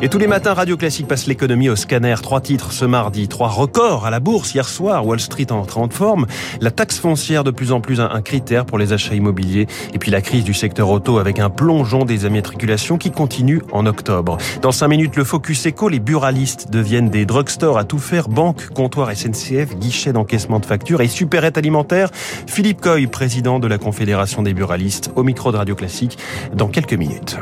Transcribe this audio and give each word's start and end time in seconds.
Et 0.00 0.08
tous 0.08 0.18
les 0.18 0.28
matins, 0.28 0.54
Radio 0.54 0.76
Classique 0.76 1.08
passe 1.08 1.26
l'économie 1.26 1.68
au 1.68 1.74
scanner. 1.74 2.14
Trois 2.22 2.40
titres 2.40 2.70
ce 2.70 2.84
mardi, 2.84 3.26
trois 3.26 3.48
records 3.48 4.06
à 4.06 4.10
la 4.10 4.20
bourse 4.20 4.54
hier 4.54 4.68
soir. 4.68 5.04
Wall 5.04 5.18
Street 5.18 5.50
en 5.50 5.62
grande 5.62 5.92
forme. 5.92 6.26
La 6.60 6.70
taxe 6.70 7.00
foncière 7.00 7.42
de 7.42 7.50
plus 7.50 7.72
en 7.72 7.80
plus 7.80 8.00
un, 8.00 8.20
critère 8.22 8.64
pour 8.64 8.78
les 8.78 8.92
achats 8.92 9.16
immobiliers. 9.16 9.66
Et 9.94 9.98
puis 9.98 10.12
la 10.12 10.20
crise 10.20 10.44
du 10.44 10.54
secteur 10.54 10.88
auto 10.88 11.18
avec 11.18 11.40
un 11.40 11.50
plongeon 11.50 12.04
des 12.04 12.26
immatriculations 12.26 12.96
qui 12.96 13.10
continue 13.10 13.60
en 13.72 13.86
octobre. 13.86 14.38
Dans 14.62 14.70
cinq 14.70 14.86
minutes, 14.86 15.16
le 15.16 15.24
Focus 15.24 15.66
Eco, 15.66 15.88
les 15.88 15.98
buralistes 15.98 16.70
deviennent 16.70 17.10
des 17.10 17.26
drugstores 17.26 17.76
à 17.76 17.82
tout 17.82 17.98
faire. 17.98 18.28
Banque, 18.28 18.68
comptoir 18.68 19.10
SNCF, 19.10 19.74
guichet 19.80 20.12
d'encaissement 20.12 20.60
de 20.60 20.66
factures 20.66 21.00
et 21.00 21.08
supérette 21.08 21.58
alimentaire. 21.58 22.10
Philippe 22.46 22.80
Coy, 22.80 23.08
président 23.08 23.58
de 23.58 23.66
la 23.66 23.78
Confédération 23.78 24.42
des 24.42 24.54
buralistes, 24.54 25.10
au 25.16 25.24
micro 25.24 25.50
de 25.50 25.56
Radio 25.56 25.74
Classique, 25.74 26.18
dans 26.54 26.68
quelques 26.68 26.94
minutes. 26.94 27.36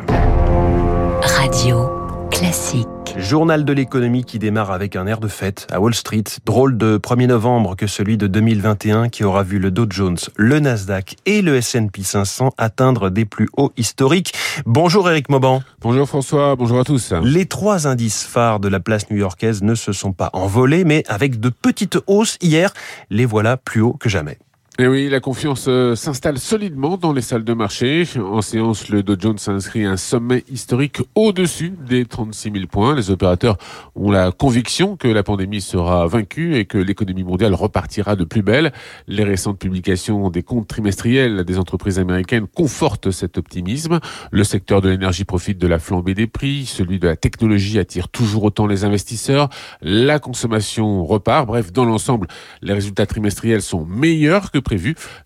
Radio. 1.20 1.95
Classique. 2.36 2.86
Journal 3.16 3.64
de 3.64 3.72
l'économie 3.72 4.22
qui 4.22 4.38
démarre 4.38 4.70
avec 4.70 4.94
un 4.94 5.06
air 5.06 5.20
de 5.20 5.28
fête 5.28 5.66
à 5.72 5.80
Wall 5.80 5.94
Street. 5.94 6.24
Drôle 6.44 6.76
de 6.76 6.98
1er 6.98 7.28
novembre 7.28 7.76
que 7.76 7.86
celui 7.86 8.18
de 8.18 8.26
2021 8.26 9.08
qui 9.08 9.24
aura 9.24 9.42
vu 9.42 9.58
le 9.58 9.70
Dow 9.70 9.86
Jones, 9.88 10.18
le 10.36 10.60
Nasdaq 10.60 11.16
et 11.24 11.40
le 11.40 11.56
S&P 11.56 12.02
500 12.02 12.50
atteindre 12.58 13.08
des 13.08 13.24
plus 13.24 13.48
hauts 13.56 13.72
historiques. 13.78 14.34
Bonjour 14.66 15.08
Eric 15.08 15.30
Mauban. 15.30 15.62
Bonjour 15.80 16.06
François, 16.06 16.56
bonjour 16.56 16.78
à 16.78 16.84
tous. 16.84 17.14
Les 17.22 17.46
trois 17.46 17.86
indices 17.86 18.24
phares 18.24 18.60
de 18.60 18.68
la 18.68 18.80
place 18.80 19.08
new-yorkaise 19.10 19.62
ne 19.62 19.74
se 19.74 19.92
sont 19.92 20.12
pas 20.12 20.28
envolés 20.34 20.84
mais 20.84 21.04
avec 21.08 21.40
de 21.40 21.48
petites 21.48 21.98
hausses 22.06 22.36
hier, 22.42 22.74
les 23.08 23.24
voilà 23.24 23.56
plus 23.56 23.80
hauts 23.80 23.96
que 23.98 24.10
jamais. 24.10 24.36
Et 24.78 24.86
oui, 24.86 25.08
la 25.08 25.20
confiance 25.20 25.68
euh, 25.68 25.94
s'installe 25.94 26.38
solidement 26.38 26.98
dans 26.98 27.14
les 27.14 27.22
salles 27.22 27.44
de 27.44 27.54
marché. 27.54 28.04
En 28.18 28.42
séance, 28.42 28.90
le 28.90 29.02
Dow 29.02 29.16
Jones 29.18 29.38
inscrit 29.46 29.86
un 29.86 29.96
sommet 29.96 30.44
historique 30.50 30.98
au-dessus 31.14 31.72
des 31.88 32.04
36 32.04 32.52
000 32.52 32.66
points. 32.66 32.94
Les 32.94 33.10
opérateurs 33.10 33.56
ont 33.94 34.10
la 34.10 34.32
conviction 34.32 34.98
que 34.98 35.08
la 35.08 35.22
pandémie 35.22 35.62
sera 35.62 36.06
vaincue 36.06 36.56
et 36.56 36.66
que 36.66 36.76
l'économie 36.76 37.24
mondiale 37.24 37.54
repartira 37.54 38.16
de 38.16 38.24
plus 38.24 38.42
belle. 38.42 38.70
Les 39.08 39.24
récentes 39.24 39.58
publications 39.58 40.28
des 40.28 40.42
comptes 40.42 40.68
trimestriels 40.68 41.44
des 41.44 41.58
entreprises 41.58 41.98
américaines 41.98 42.46
confortent 42.46 43.10
cet 43.10 43.38
optimisme. 43.38 43.98
Le 44.30 44.44
secteur 44.44 44.82
de 44.82 44.90
l'énergie 44.90 45.24
profite 45.24 45.56
de 45.56 45.68
la 45.68 45.78
flambée 45.78 46.12
des 46.12 46.26
prix. 46.26 46.66
Celui 46.66 46.98
de 46.98 47.08
la 47.08 47.16
technologie 47.16 47.78
attire 47.78 48.10
toujours 48.10 48.44
autant 48.44 48.66
les 48.66 48.84
investisseurs. 48.84 49.48
La 49.80 50.18
consommation 50.18 51.02
repart. 51.06 51.46
Bref, 51.46 51.72
dans 51.72 51.86
l'ensemble, 51.86 52.26
les 52.60 52.74
résultats 52.74 53.06
trimestriels 53.06 53.62
sont 53.62 53.86
meilleurs 53.86 54.50
que 54.50 54.65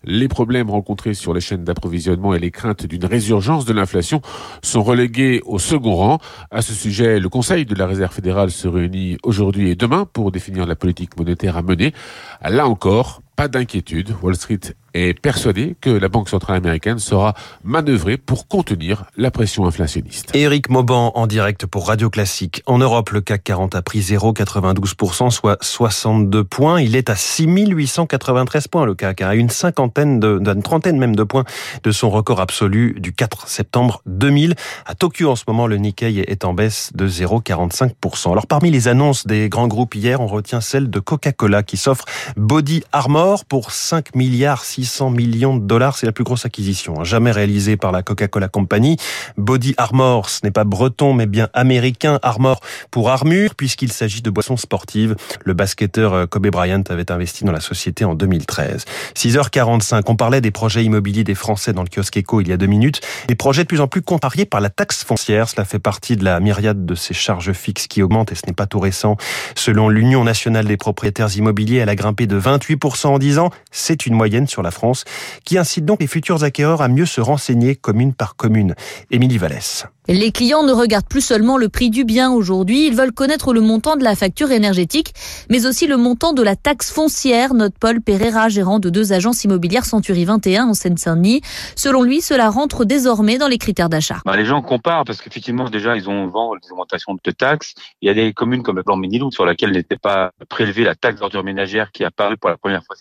Les 0.03 0.27
problèmes 0.27 0.69
rencontrés 0.69 1.13
sur 1.13 1.33
les 1.33 1.41
chaînes 1.41 1.63
d'approvisionnement 1.63 2.33
et 2.33 2.39
les 2.39 2.51
craintes 2.51 2.85
d'une 2.85 3.05
résurgence 3.05 3.65
de 3.65 3.73
l'inflation 3.73 4.21
sont 4.61 4.83
relégués 4.83 5.41
au 5.45 5.59
second 5.59 5.95
rang. 5.95 6.17
À 6.51 6.61
ce 6.61 6.73
sujet, 6.73 7.19
le 7.19 7.29
Conseil 7.29 7.65
de 7.65 7.75
la 7.75 7.87
Réserve 7.87 8.13
fédérale 8.13 8.51
se 8.51 8.67
réunit 8.67 9.17
aujourd'hui 9.23 9.69
et 9.69 9.75
demain 9.75 10.05
pour 10.11 10.31
définir 10.31 10.65
la 10.65 10.75
politique 10.75 11.17
monétaire 11.17 11.57
à 11.57 11.61
mener. 11.61 11.93
Là 12.43 12.67
encore, 12.67 13.21
pas 13.35 13.47
d'inquiétude. 13.47 14.15
Wall 14.21 14.35
Street 14.35 14.59
est 14.93 15.17
persuadé 15.17 15.75
que 15.79 15.89
la 15.89 16.09
Banque 16.09 16.27
centrale 16.27 16.57
américaine 16.57 16.99
sera 16.99 17.33
manœuvrée 17.63 18.17
pour 18.17 18.47
contenir 18.47 19.05
la 19.15 19.31
pression 19.31 19.65
inflationniste. 19.65 20.35
Éric 20.35 20.69
Mauban 20.69 21.13
en 21.15 21.27
direct 21.27 21.65
pour 21.65 21.87
Radio 21.87 22.09
Classique. 22.09 22.61
En 22.65 22.77
Europe, 22.77 23.11
le 23.11 23.21
CAC 23.21 23.43
40 23.43 23.75
a 23.75 23.81
pris 23.81 23.99
0,92%, 23.99 25.29
soit 25.29 25.57
62 25.63 26.43
points. 26.43 26.81
Il 26.81 26.95
est 26.95 27.09
à 27.09 27.15
6893 27.15 28.67
points, 28.67 28.85
le 28.85 28.95
CAC, 28.95 29.21
à 29.21 29.29
hein. 29.29 29.31
une 29.31 29.49
cinquantaine, 29.49 30.19
de, 30.19 30.41
une 30.45 30.63
trentaine 30.63 30.97
même 30.97 31.15
de 31.15 31.23
points 31.23 31.45
de 31.83 31.91
son 31.91 32.09
record 32.09 32.41
absolu 32.41 32.97
du 32.99 33.13
4 33.13 33.47
septembre 33.47 34.01
2000. 34.07 34.55
À 34.85 34.95
Tokyo, 34.95 35.31
en 35.31 35.35
ce 35.35 35.45
moment, 35.47 35.67
le 35.67 35.77
Nikkei 35.77 36.19
est 36.19 36.43
en 36.43 36.53
baisse 36.53 36.91
de 36.95 37.07
0,45%. 37.07 38.31
Alors, 38.31 38.47
parmi 38.47 38.71
les 38.71 38.89
annonces 38.89 39.25
des 39.25 39.47
grands 39.47 39.67
groupes 39.67 39.95
hier, 39.95 40.19
on 40.19 40.27
retient 40.27 40.59
celle 40.59 40.89
de 40.89 40.99
Coca-Cola 40.99 41.63
qui 41.63 41.77
s'offre 41.77 42.05
Body 42.35 42.83
Armor 42.91 43.20
pour 43.47 43.71
5 43.71 44.15
milliards 44.15 44.63
600 44.63 45.11
millions 45.11 45.55
de 45.55 45.63
dollars. 45.63 45.97
C'est 45.97 46.05
la 46.05 46.11
plus 46.11 46.23
grosse 46.23 46.45
acquisition 46.45 46.99
hein, 46.99 47.03
jamais 47.03 47.31
réalisée 47.31 47.77
par 47.77 47.91
la 47.91 48.01
Coca-Cola 48.01 48.47
Company. 48.47 48.97
Body 49.37 49.75
Armor, 49.77 50.29
ce 50.29 50.39
n'est 50.43 50.51
pas 50.51 50.63
breton, 50.63 51.13
mais 51.13 51.27
bien 51.27 51.49
américain. 51.53 52.19
Armor 52.23 52.61
pour 52.89 53.09
armure, 53.09 53.53
puisqu'il 53.55 53.91
s'agit 53.91 54.21
de 54.21 54.29
boissons 54.29 54.57
sportives. 54.57 55.15
Le 55.45 55.53
basketteur 55.53 56.13
euh, 56.13 56.25
Kobe 56.25 56.47
Bryant 56.47 56.83
avait 56.89 57.11
investi 57.11 57.43
dans 57.43 57.51
la 57.51 57.59
société 57.59 58.05
en 58.05 58.15
2013. 58.15 58.85
6h45, 59.15 60.03
on 60.07 60.15
parlait 60.15 60.41
des 60.41 60.51
projets 60.51 60.83
immobiliers 60.83 61.23
des 61.23 61.35
Français 61.35 61.73
dans 61.73 61.83
le 61.83 61.89
kiosque 61.89 62.17
Eco 62.17 62.41
il 62.41 62.47
y 62.47 62.53
a 62.53 62.57
deux 62.57 62.65
minutes. 62.65 63.01
Des 63.27 63.35
projets 63.35 63.63
de 63.63 63.67
plus 63.67 63.81
en 63.81 63.87
plus 63.87 64.01
contrariés 64.01 64.45
par 64.45 64.61
la 64.61 64.69
taxe 64.69 65.03
foncière. 65.03 65.47
Cela 65.47 65.65
fait 65.65 65.79
partie 65.79 66.17
de 66.17 66.23
la 66.23 66.39
myriade 66.39 66.85
de 66.85 66.95
ces 66.95 67.13
charges 67.13 67.53
fixes 67.53 67.87
qui 67.87 68.01
augmentent 68.01 68.31
et 68.31 68.35
ce 68.35 68.47
n'est 68.47 68.53
pas 68.53 68.65
tout 68.65 68.79
récent. 68.79 69.15
Selon 69.55 69.89
l'Union 69.89 70.23
nationale 70.23 70.65
des 70.65 70.77
propriétaires 70.77 71.35
immobiliers, 71.35 71.77
elle 71.77 71.89
a 71.89 71.95
grimpé 71.95 72.25
de 72.25 72.39
28% 72.39 73.10
en 73.11 73.19
10 73.19 73.39
ans. 73.39 73.49
C'est 73.71 74.05
une 74.05 74.13
moyenne 74.13 74.47
sur 74.47 74.61
la 74.61 74.71
France, 74.71 75.05
qui 75.45 75.57
incite 75.57 75.85
donc 75.85 76.01
les 76.01 76.07
futurs 76.07 76.43
acquéreurs 76.43 76.81
à 76.81 76.87
mieux 76.87 77.05
se 77.05 77.21
renseigner 77.21 77.75
commune 77.75 78.13
par 78.13 78.35
commune. 78.35 78.75
Émilie 79.11 79.37
Vallès. 79.37 79.85
Les 80.07 80.31
clients 80.31 80.63
ne 80.63 80.71
regardent 80.71 81.07
plus 81.07 81.21
seulement 81.21 81.57
le 81.57 81.69
prix 81.69 81.91
du 81.91 82.05
bien 82.05 82.31
aujourd'hui, 82.31 82.87
ils 82.87 82.95
veulent 82.95 83.11
connaître 83.11 83.53
le 83.53 83.61
montant 83.61 83.95
de 83.95 84.03
la 84.03 84.15
facture 84.15 84.51
énergétique, 84.51 85.13
mais 85.49 85.67
aussi 85.67 85.85
le 85.85 85.95
montant 85.95 86.33
de 86.33 86.41
la 86.41 86.55
taxe 86.55 86.91
foncière, 86.91 87.53
note 87.53 87.75
Paul 87.79 88.01
Pereira, 88.01 88.49
gérant 88.49 88.79
de 88.79 88.89
deux 88.89 89.13
agences 89.13 89.43
immobilières 89.43 89.85
Century 89.85 90.25
21 90.25 90.65
en 90.65 90.73
Seine-Saint-Denis. 90.73 91.41
Selon 91.75 92.01
lui, 92.01 92.21
cela 92.21 92.49
rentre 92.49 92.83
désormais 92.83 93.37
dans 93.37 93.47
les 93.47 93.59
critères 93.59 93.89
d'achat. 93.89 94.17
Bah, 94.25 94.35
les 94.35 94.45
gens 94.45 94.63
comparent 94.63 95.05
parce 95.05 95.21
qu'effectivement, 95.21 95.69
déjà, 95.69 95.95
ils 95.95 96.09
ont 96.09 96.27
vent 96.27 96.55
des 96.55 96.71
augmentations 96.71 97.15
de 97.23 97.31
taxes. 97.31 97.75
Il 98.01 98.07
y 98.07 98.09
a 98.09 98.15
des 98.15 98.33
communes 98.33 98.63
comme 98.63 98.77
le 98.77 98.83
plan 98.83 98.97
Ménilou 98.97 99.31
sur 99.31 99.45
laquelle 99.45 99.71
n'était 99.71 99.97
pas 99.97 100.31
prélevée 100.49 100.83
la 100.83 100.95
taxe 100.95 101.19
d'ordure 101.19 101.43
ménagère 101.43 101.91
qui 101.91 102.03
a 102.03 102.07
apparu 102.07 102.37
pour 102.37 102.49
la 102.49 102.57
première 102.57 102.83
fois 102.83 102.95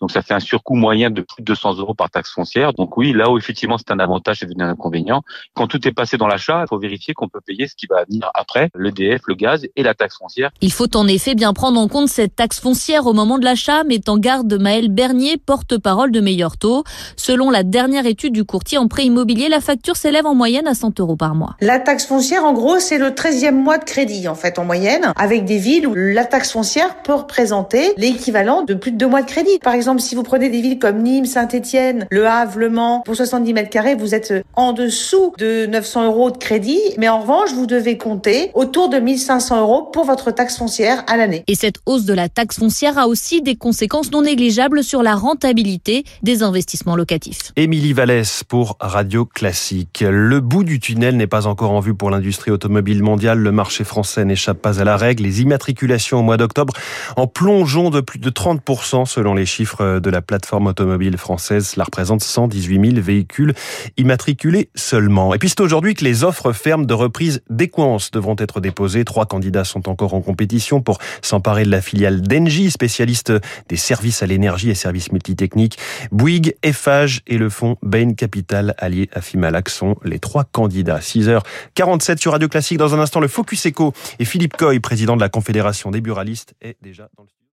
Donc 0.00 0.10
ça 0.10 0.22
fait 0.22 0.34
un 0.34 0.40
surcoût 0.40 0.74
moyen 0.74 1.10
de 1.10 1.22
plus 1.22 1.40
de 1.42 1.44
200 1.44 1.78
euros 1.78 1.94
par 1.94 2.10
taxe 2.10 2.32
foncière. 2.32 2.72
Donc 2.72 2.96
oui, 2.96 3.12
là 3.12 3.30
où 3.30 3.38
effectivement 3.38 3.78
c'est 3.78 3.90
un 3.90 3.98
avantage, 3.98 4.38
c'est 4.40 4.46
devenu 4.46 4.64
un 4.64 4.70
inconvénient. 4.70 5.22
Quand 5.54 5.66
tout 5.66 5.86
est 5.86 5.92
passé 5.92 6.16
dans 6.16 6.26
l'achat, 6.26 6.62
il 6.64 6.68
faut 6.68 6.78
vérifier 6.78 7.14
qu'on 7.14 7.28
peut 7.28 7.40
payer 7.40 7.66
ce 7.66 7.74
qui 7.74 7.86
va 7.86 8.04
venir 8.04 8.30
après, 8.34 8.70
l'EDF, 8.74 9.22
le 9.26 9.34
gaz 9.34 9.66
et 9.74 9.82
la 9.82 9.94
taxe 9.94 10.18
foncière. 10.18 10.50
Il 10.60 10.72
faut 10.72 10.94
en 10.96 11.06
effet 11.08 11.34
bien 11.34 11.52
prendre 11.52 11.80
en 11.80 11.88
compte 11.88 12.08
cette 12.08 12.36
taxe 12.36 12.60
foncière 12.60 13.06
au 13.06 13.12
moment 13.12 13.38
de 13.38 13.44
l'achat, 13.44 13.84
met 13.84 14.08
en 14.08 14.18
garde 14.18 14.52
Maël 14.54 14.88
Bernier, 14.88 15.36
porte-parole 15.36 16.10
de 16.10 16.20
Meilleur 16.20 16.56
Taux. 16.56 16.84
Selon 17.16 17.50
la 17.50 17.62
dernière 17.62 18.06
étude 18.06 18.32
du 18.32 18.44
courtier 18.44 18.78
en 18.78 18.88
prêt 18.88 19.04
immobilier, 19.04 19.48
la 19.48 19.60
facture 19.60 19.96
s'élève 19.96 20.26
en 20.26 20.34
moyenne 20.34 20.66
à 20.66 20.74
100 20.74 21.00
euros 21.00 21.16
par 21.16 21.34
mois. 21.34 21.56
La 21.60 21.78
taxe 21.78 22.06
foncière, 22.06 22.44
en 22.44 22.52
gros, 22.52 22.78
c'est 22.78 22.98
le 22.98 23.10
13e 23.10 23.52
mois 23.52 23.78
de 23.78 23.84
crédit, 23.84 24.28
en 24.28 24.34
fait, 24.34 24.58
en 24.58 24.64
moyenne, 24.64 25.12
avec 25.16 25.44
des 25.44 25.58
villes 25.58 25.86
où 25.86 25.94
la 25.94 26.24
taxe 26.24 26.52
foncière 26.52 27.02
peut 27.02 27.14
représenter 27.14 27.94
l'équivalent 27.96 28.62
de 28.62 28.74
plus 28.74 28.92
de 28.92 28.96
deux 28.96 29.08
mois 29.08 29.22
de 29.22 29.26
crédit. 29.26 29.45
Par 29.62 29.74
exemple, 29.74 30.00
si 30.00 30.14
vous 30.14 30.22
prenez 30.22 30.48
des 30.48 30.60
villes 30.60 30.78
comme 30.78 31.02
Nîmes, 31.02 31.26
Saint-Étienne, 31.26 32.06
Le 32.10 32.26
Havre, 32.26 32.58
Le 32.58 32.70
Mans, 32.70 33.02
pour 33.04 33.16
70 33.16 33.52
mètres 33.52 33.70
carrés, 33.70 33.94
vous 33.94 34.14
êtes 34.14 34.32
en 34.54 34.72
dessous 34.72 35.32
de 35.38 35.66
900 35.66 36.06
euros 36.06 36.30
crédit, 36.30 36.80
mais 36.98 37.08
en 37.08 37.20
revanche, 37.20 37.52
vous 37.52 37.66
devez 37.66 37.98
compter 37.98 38.50
autour 38.54 38.88
de 38.88 38.98
1500 38.98 39.60
euros 39.60 39.82
pour 39.92 40.04
votre 40.04 40.30
taxe 40.30 40.56
foncière 40.56 41.04
à 41.06 41.16
l'année. 41.16 41.44
Et 41.46 41.54
cette 41.54 41.76
hausse 41.86 42.04
de 42.04 42.14
la 42.14 42.28
taxe 42.28 42.58
foncière 42.58 42.98
a 42.98 43.08
aussi 43.08 43.42
des 43.42 43.56
conséquences 43.56 44.10
non 44.10 44.22
négligeables 44.22 44.82
sur 44.82 45.02
la 45.02 45.14
rentabilité 45.14 46.04
des 46.22 46.42
investissements 46.42 46.96
locatifs. 46.96 47.52
Émilie 47.56 47.92
Vallès 47.92 48.44
pour 48.44 48.76
Radio 48.80 49.24
Classique. 49.24 50.04
Le 50.08 50.40
bout 50.40 50.64
du 50.64 50.80
tunnel 50.80 51.16
n'est 51.16 51.26
pas 51.26 51.46
encore 51.46 51.70
en 51.70 51.80
vue 51.80 51.94
pour 51.94 52.10
l'industrie 52.10 52.50
automobile 52.50 53.02
mondiale. 53.02 53.38
Le 53.38 53.52
marché 53.52 53.84
français 53.84 54.24
n'échappe 54.24 54.58
pas 54.58 54.80
à 54.80 54.84
la 54.84 54.96
règle. 54.96 55.22
Les 55.22 55.42
immatriculations 55.42 56.20
au 56.20 56.22
mois 56.22 56.36
d'octobre 56.36 56.74
en 57.16 57.26
plongeant 57.26 57.90
de 57.90 58.00
plus 58.00 58.18
de 58.18 58.30
30% 58.30 59.06
selon 59.06 59.34
les 59.36 59.46
chiffres 59.46 60.00
de 60.00 60.10
la 60.10 60.22
plateforme 60.22 60.66
automobile 60.66 61.16
française. 61.16 61.68
Cela 61.68 61.84
représente 61.84 62.22
118 62.22 62.90
000 62.92 63.02
véhicules 63.02 63.54
immatriculés 63.96 64.70
seulement. 64.74 65.34
Et 65.34 65.38
puis 65.38 65.48
c'est 65.48 65.60
aujourd'hui 65.60 65.94
que 65.94 66.04
les 66.04 66.24
offres 66.24 66.52
fermes 66.52 66.86
de 66.86 66.94
reprise 66.94 67.42
d'Equance 67.50 68.10
devront 68.10 68.36
être 68.38 68.60
déposées. 68.60 69.04
Trois 69.04 69.26
candidats 69.26 69.64
sont 69.64 69.88
encore 69.88 70.14
en 70.14 70.20
compétition 70.20 70.80
pour 70.80 70.98
s'emparer 71.22 71.64
de 71.64 71.70
la 71.70 71.80
filiale 71.80 72.22
d'Engie, 72.22 72.70
spécialiste 72.70 73.32
des 73.68 73.76
services 73.76 74.22
à 74.22 74.26
l'énergie 74.26 74.70
et 74.70 74.74
services 74.74 75.12
multitechniques. 75.12 75.78
Bouygues, 76.12 76.56
Eiffage 76.62 77.22
et 77.26 77.38
le 77.38 77.48
fonds 77.48 77.76
Bain 77.82 78.14
Capital 78.14 78.74
allié 78.78 79.08
à 79.12 79.20
Fimalac 79.20 79.68
sont 79.68 79.96
les 80.04 80.18
trois 80.18 80.44
candidats. 80.44 80.98
6h47 80.98 82.18
sur 82.18 82.32
Radio 82.32 82.48
Classique. 82.48 82.78
Dans 82.78 82.94
un 82.94 82.98
instant, 82.98 83.20
le 83.20 83.28
Focus 83.28 83.66
Eco 83.66 83.92
et 84.18 84.24
Philippe 84.24 84.56
Coy, 84.56 84.80
président 84.80 85.16
de 85.16 85.20
la 85.20 85.28
Confédération 85.28 85.90
des 85.90 86.00
buralistes, 86.00 86.54
est 86.60 86.76
déjà 86.82 87.08
dans 87.16 87.22
le 87.22 87.36